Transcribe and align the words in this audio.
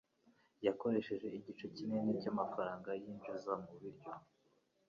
Yakoresheje 0.65 1.27
igice 1.39 1.65
kinini 1.75 2.11
cyamafaranga 2.21 2.89
yinjiza 3.01 3.53
mubiryo. 3.63 4.11